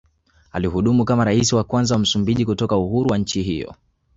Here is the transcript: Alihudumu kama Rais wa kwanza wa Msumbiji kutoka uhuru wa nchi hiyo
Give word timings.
Alihudumu 0.51 1.05
kama 1.05 1.25
Rais 1.25 1.53
wa 1.53 1.63
kwanza 1.63 1.95
wa 1.95 1.99
Msumbiji 1.99 2.45
kutoka 2.45 2.77
uhuru 2.77 3.09
wa 3.11 3.17
nchi 3.17 3.41
hiyo 3.43 3.75